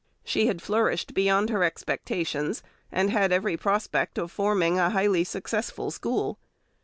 She 0.23 0.47
had 0.47 0.63
flourished 0.63 1.13
beyond 1.13 1.51
her 1.51 1.63
expectations, 1.63 2.63
and 2.91 3.11
had 3.11 3.31
every 3.31 3.55
prospect 3.55 4.17
of 4.17 4.31
forming 4.31 4.79
a 4.79 4.89
highly 4.89 5.23
successful 5.23 5.91
school. 5.91 6.39